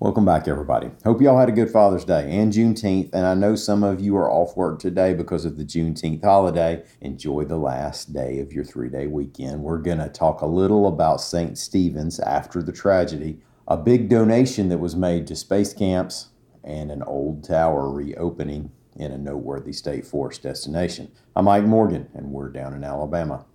Welcome 0.00 0.24
back, 0.24 0.48
everybody. 0.48 0.90
Hope 1.04 1.22
y'all 1.22 1.38
had 1.38 1.48
a 1.48 1.52
good 1.52 1.70
Father's 1.70 2.04
Day 2.04 2.28
and 2.36 2.52
Juneteenth. 2.52 3.10
And 3.12 3.24
I 3.24 3.34
know 3.34 3.54
some 3.54 3.84
of 3.84 4.00
you 4.00 4.16
are 4.16 4.30
off 4.30 4.56
work 4.56 4.80
today 4.80 5.14
because 5.14 5.44
of 5.44 5.56
the 5.56 5.64
Juneteenth 5.64 6.22
holiday. 6.24 6.84
Enjoy 7.00 7.44
the 7.44 7.56
last 7.56 8.12
day 8.12 8.40
of 8.40 8.52
your 8.52 8.64
three 8.64 8.88
day 8.88 9.06
weekend. 9.06 9.62
We're 9.62 9.78
going 9.78 9.98
to 9.98 10.08
talk 10.08 10.40
a 10.40 10.46
little 10.46 10.88
about 10.88 11.20
St. 11.20 11.56
Stephen's 11.56 12.18
after 12.18 12.60
the 12.60 12.72
tragedy, 12.72 13.38
a 13.68 13.76
big 13.76 14.08
donation 14.08 14.68
that 14.70 14.78
was 14.78 14.96
made 14.96 15.28
to 15.28 15.36
space 15.36 15.72
camps, 15.72 16.30
and 16.64 16.90
an 16.90 17.04
old 17.04 17.44
tower 17.44 17.88
reopening 17.88 18.72
in 18.96 19.12
a 19.12 19.16
noteworthy 19.16 19.72
state 19.72 20.04
forest 20.04 20.42
destination. 20.42 21.12
I'm 21.36 21.44
Mike 21.44 21.64
Morgan, 21.64 22.08
and 22.14 22.32
we're 22.32 22.50
down 22.50 22.74
in 22.74 22.82
Alabama. 22.82 23.46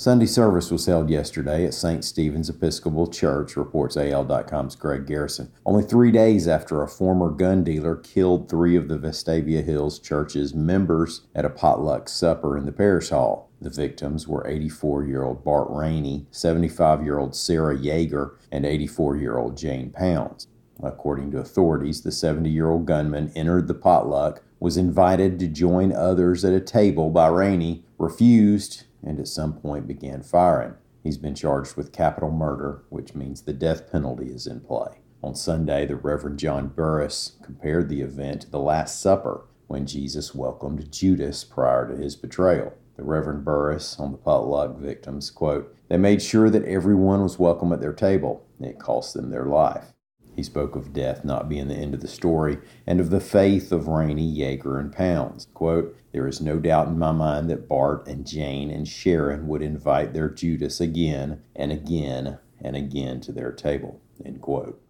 Sunday 0.00 0.24
service 0.24 0.70
was 0.70 0.86
held 0.86 1.10
yesterday 1.10 1.66
at 1.66 1.74
St. 1.74 2.02
Stephen's 2.02 2.48
Episcopal 2.48 3.06
Church, 3.06 3.54
reports 3.54 3.98
AL.com's 3.98 4.74
Greg 4.74 5.06
Garrison. 5.06 5.52
Only 5.66 5.84
three 5.84 6.10
days 6.10 6.48
after 6.48 6.82
a 6.82 6.88
former 6.88 7.28
gun 7.28 7.62
dealer 7.64 7.96
killed 7.96 8.48
three 8.48 8.76
of 8.76 8.88
the 8.88 8.96
Vestavia 8.96 9.62
Hills 9.62 9.98
Church's 9.98 10.54
members 10.54 11.26
at 11.34 11.44
a 11.44 11.50
potluck 11.50 12.08
supper 12.08 12.56
in 12.56 12.64
the 12.64 12.72
parish 12.72 13.10
hall. 13.10 13.50
The 13.60 13.68
victims 13.68 14.26
were 14.26 14.48
84 14.48 15.04
year 15.04 15.22
old 15.22 15.44
Bart 15.44 15.68
Rainey, 15.68 16.24
75 16.30 17.04
year 17.04 17.18
old 17.18 17.36
Sarah 17.36 17.76
Yeager, 17.76 18.36
and 18.50 18.64
84 18.64 19.18
year 19.18 19.36
old 19.36 19.54
Jane 19.58 19.90
Pounds. 19.90 20.48
According 20.82 21.32
to 21.32 21.40
authorities, 21.40 22.00
the 22.00 22.10
70 22.10 22.48
year 22.48 22.70
old 22.70 22.86
gunman 22.86 23.32
entered 23.36 23.68
the 23.68 23.74
potluck, 23.74 24.42
was 24.58 24.78
invited 24.78 25.38
to 25.40 25.46
join 25.46 25.92
others 25.92 26.42
at 26.42 26.54
a 26.54 26.60
table 26.60 27.10
by 27.10 27.28
Rainey, 27.28 27.84
refused, 27.98 28.84
and 29.02 29.18
at 29.18 29.28
some 29.28 29.54
point 29.54 29.86
began 29.86 30.22
firing. 30.22 30.74
He's 31.02 31.18
been 31.18 31.34
charged 31.34 31.76
with 31.76 31.92
capital 31.92 32.30
murder, 32.30 32.82
which 32.90 33.14
means 33.14 33.42
the 33.42 33.52
death 33.52 33.90
penalty 33.90 34.26
is 34.26 34.46
in 34.46 34.60
play. 34.60 35.00
On 35.22 35.34
Sunday, 35.34 35.86
the 35.86 35.96
Reverend 35.96 36.38
John 36.38 36.70
Burruss 36.70 37.42
compared 37.42 37.88
the 37.88 38.00
event 38.00 38.42
to 38.42 38.50
the 38.50 38.58
Last 38.58 39.00
Supper 39.00 39.46
when 39.66 39.86
Jesus 39.86 40.34
welcomed 40.34 40.90
Judas 40.90 41.44
prior 41.44 41.88
to 41.88 41.96
his 41.96 42.16
betrayal. 42.16 42.72
The 42.96 43.04
Reverend 43.04 43.44
Burruss 43.44 43.98
on 44.00 44.12
the 44.12 44.18
potluck 44.18 44.76
victims 44.76 45.30
quote, 45.30 45.74
They 45.88 45.96
made 45.96 46.20
sure 46.20 46.50
that 46.50 46.64
everyone 46.64 47.22
was 47.22 47.38
welcome 47.38 47.72
at 47.72 47.80
their 47.80 47.92
table. 47.92 48.46
It 48.60 48.78
cost 48.78 49.14
them 49.14 49.30
their 49.30 49.46
life. 49.46 49.94
He 50.40 50.44
spoke 50.44 50.74
of 50.74 50.94
death 50.94 51.22
not 51.22 51.50
being 51.50 51.68
the 51.68 51.74
end 51.74 51.92
of 51.92 52.00
the 52.00 52.08
story 52.08 52.56
and 52.86 52.98
of 52.98 53.10
the 53.10 53.20
faith 53.20 53.72
of 53.72 53.88
Rainey, 53.88 54.26
Yeager, 54.26 54.80
and 54.80 54.90
Pounds. 54.90 55.46
Quote, 55.52 55.94
There 56.12 56.26
is 56.26 56.40
no 56.40 56.58
doubt 56.58 56.88
in 56.88 56.98
my 56.98 57.12
mind 57.12 57.50
that 57.50 57.68
Bart 57.68 58.08
and 58.08 58.26
Jane 58.26 58.70
and 58.70 58.88
Sharon 58.88 59.48
would 59.48 59.60
invite 59.60 60.14
their 60.14 60.30
Judas 60.30 60.80
again 60.80 61.42
and 61.54 61.70
again 61.70 62.38
and 62.58 62.74
again 62.74 63.20
to 63.20 63.32
their 63.32 63.52
table. 63.52 64.00
End 64.24 64.40
quote. 64.40 64.82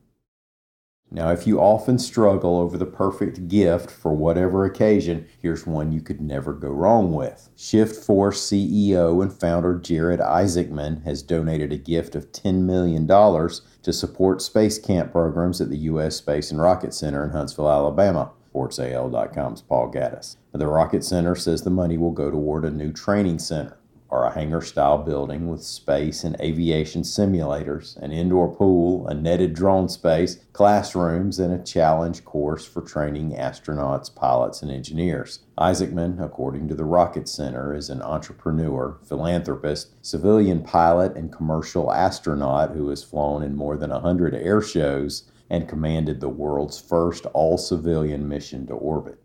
Now, 1.13 1.31
if 1.31 1.45
you 1.45 1.59
often 1.59 1.99
struggle 1.99 2.59
over 2.59 2.79
the 2.79 2.87
perfect 2.87 3.49
gift 3.49 3.91
for 3.91 4.15
whatever 4.15 4.65
occasion, 4.65 5.27
here's 5.43 5.67
one 5.67 5.91
you 5.91 6.01
could 6.01 6.21
never 6.21 6.53
go 6.53 6.69
wrong 6.69 7.13
with. 7.13 7.51
Shift4 7.57 8.33
CEO 8.33 9.21
and 9.21 9.33
founder 9.33 9.77
Jared 9.77 10.21
Isaacman 10.21 11.03
has 11.05 11.23
donated 11.23 11.73
a 11.73 11.77
gift 11.77 12.15
of 12.15 12.31
$10 12.31 12.63
million 12.63 13.09
to 13.09 13.93
support 13.93 14.41
space 14.41 14.79
camp 14.79 15.11
programs 15.11 15.61
at 15.61 15.69
the 15.69 15.79
U.S. 15.79 16.15
Space 16.15 16.53
and 16.53 16.61
Rocket 16.61 16.95
Center 16.95 17.25
in 17.25 17.31
Huntsville, 17.31 17.71
Alabama. 17.71 18.31
SportsAL.com's 18.53 19.63
Paul 19.63 19.93
Gattis. 19.93 20.37
The 20.53 20.67
Rocket 20.67 21.05
Center 21.05 21.37
says 21.37 21.63
the 21.63 21.71
money 21.71 21.97
will 21.97 22.11
go 22.11 22.33
toward 22.33 22.65
a 22.65 22.71
new 22.71 22.93
training 22.93 23.39
center 23.39 23.80
a 24.25 24.33
hangar 24.33 24.61
style 24.61 24.99
building 24.99 25.49
with 25.49 25.63
space 25.63 26.25
and 26.25 26.41
aviation 26.41 27.03
simulators, 27.03 27.97
an 27.97 28.13
indoor 28.13 28.55
pool, 28.55 29.07
a 29.09 29.15
netted 29.15 29.55
drone 29.55 29.89
space, 29.89 30.37
classrooms, 30.53 31.39
and 31.39 31.53
a 31.53 31.65
challenge 31.65 32.25
course 32.25 32.65
for 32.65 32.83
training 32.83 33.31
astronauts, 33.33 34.15
pilots, 34.15 34.63
and 34.63 34.71
engineers. 34.71 35.41
Isaacman, 35.59 36.25
according 36.25 36.69
to 36.69 36.75
the 36.75 36.85
Rocket 36.85 37.29
Center, 37.29 37.75
is 37.75 37.91
an 37.91 38.03
entrepreneur, 38.03 38.99
philanthropist, 39.05 39.95
civilian 40.03 40.63
pilot, 40.63 41.17
and 41.17 41.33
commercial 41.33 41.93
astronaut 41.93 42.71
who 42.71 42.89
has 42.89 43.05
flown 43.05 43.43
in 43.43 43.55
more 43.55 43.77
than 43.77 43.91
100 43.91 44.35
air 44.35 44.63
shows 44.63 45.31
and 45.51 45.69
commanded 45.69 46.21
the 46.21 46.29
world's 46.29 46.81
first 46.81 47.27
all 47.27 47.59
civilian 47.59 48.29
mission 48.29 48.67
to 48.67 48.75
orbit. 48.75 49.21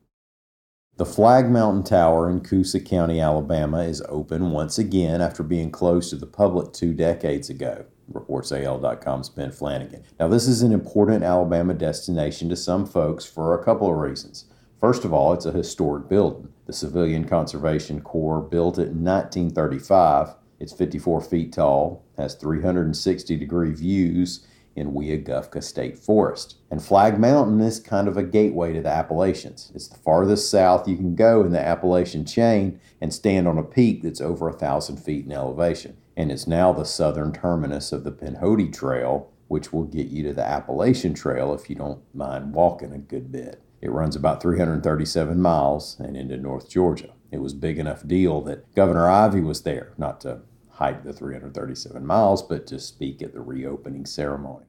The 0.98 1.06
Flag 1.06 1.50
Mountain 1.50 1.84
Tower 1.84 2.30
in 2.30 2.40
Coosa 2.40 2.80
County, 2.80 3.20
Alabama 3.20 3.80
is 3.80 4.02
open 4.08 4.52
once 4.52 4.78
again 4.78 5.20
after 5.20 5.44
being 5.44 5.70
closed 5.70 6.10
to 6.12 6.16
the 6.16 6.26
public 6.26 6.72
two 6.72 6.94
decades 6.94 7.50
ago, 7.50 7.84
reports 8.08 8.54
AL.com's 8.54 9.28
Ben 9.28 9.52
Flanagan. 9.52 10.04
Now, 10.18 10.30
this 10.30 10.48
is 10.48 10.62
an 10.62 10.72
important 10.72 11.22
Alabama 11.22 11.74
destination 11.74 12.48
to 12.48 12.56
some 12.56 12.86
folks 12.86 13.26
for 13.26 13.54
a 13.54 13.62
couple 13.62 13.90
of 13.90 13.98
reasons. 13.98 14.46
First 14.80 15.04
of 15.04 15.12
all, 15.12 15.34
it's 15.34 15.46
a 15.46 15.52
historic 15.52 16.08
building. 16.08 16.48
The 16.66 16.72
Civilian 16.72 17.28
Conservation 17.28 18.00
Corps 18.00 18.40
built 18.40 18.78
it 18.78 18.88
in 18.88 19.04
1935. 19.04 20.36
It's 20.62 20.72
54 20.72 21.20
feet 21.20 21.52
tall, 21.52 22.06
has 22.16 22.36
360 22.36 23.36
degree 23.36 23.74
views, 23.74 24.48
in 24.76 24.94
Weogufka 24.94 25.64
State 25.64 25.98
Forest. 25.98 26.58
And 26.70 26.84
Flag 26.84 27.20
Mountain 27.20 27.62
is 27.62 27.80
kind 27.80 28.08
of 28.08 28.18
a 28.18 28.24
gateway 28.24 28.74
to 28.74 28.82
the 28.82 28.90
Appalachians. 28.90 29.72
It's 29.74 29.88
the 29.88 29.98
farthest 29.98 30.50
south 30.50 30.88
you 30.88 30.98
can 30.98 31.16
go 31.16 31.42
in 31.42 31.52
the 31.52 31.66
Appalachian 31.66 32.26
chain 32.26 32.80
and 33.00 33.14
stand 33.14 33.48
on 33.48 33.58
a 33.58 33.64
peak 33.64 34.04
that's 34.04 34.22
over 34.22 34.50
a 34.50 34.54
thousand 34.54 34.98
feet 34.98 35.26
in 35.26 35.32
elevation. 35.32 35.98
And 36.18 36.32
it's 36.32 36.48
now 36.48 36.74
the 36.74 36.86
southern 36.86 37.32
terminus 37.32 37.92
of 37.92 38.04
the 38.04 38.12
Pinhoti 38.12 38.72
Trail, 38.72 39.32
which 39.48 39.72
will 39.72 39.84
get 39.84 40.08
you 40.08 40.24
to 40.24 40.34
the 40.34 40.46
Appalachian 40.46 41.14
Trail 41.14 41.54
if 41.54 41.70
you 41.70 41.76
don't 41.76 42.02
mind 42.14 42.54
walking 42.54 42.94
a 42.94 42.98
good 42.98 43.32
bit. 43.32 43.62
It 43.82 43.92
runs 43.92 44.16
about 44.16 44.42
337 44.42 45.40
miles 45.40 45.98
and 46.00 46.18
into 46.18 46.38
North 46.38 46.70
Georgia. 46.70 47.12
It 47.32 47.42
was 47.42 47.54
big 47.54 47.78
enough 47.78 48.08
deal 48.08 48.42
that 48.42 48.74
Governor 48.74 49.10
Ivey 49.10 49.42
was 49.42 49.62
there, 49.62 49.94
not 49.98 50.22
to 50.22 50.42
hike 50.76 51.04
the 51.04 51.14
337 51.14 52.06
miles, 52.06 52.44
but 52.44 52.68
to 52.68 52.80
speak 52.80 53.22
at 53.22 53.34
the 53.34 53.42
reopening 53.42 54.06
ceremony. 54.06 54.66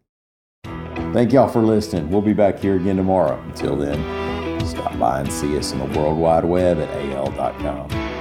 Thank 1.13 1.33
y'all 1.33 1.49
for 1.49 1.63
listening. 1.63 2.11
We'll 2.11 2.23
be 2.23 2.33
back 2.33 2.59
here 2.59 2.77
again 2.77 2.97
tomorrow. 2.97 3.41
Until 3.43 3.77
then, 3.77 3.99
stop 4.67 4.99
by 4.99 5.21
and 5.21 5.33
see 5.33 5.57
us 5.59 5.73
on 5.73 5.79
the 5.79 5.99
World 5.99 6.19
Wide 6.19 6.45
Web 6.45 6.79
at 6.79 6.91
al.com. 6.91 8.16